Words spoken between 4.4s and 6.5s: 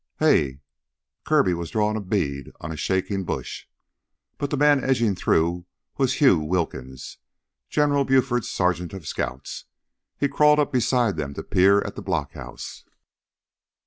the man edging through was Hew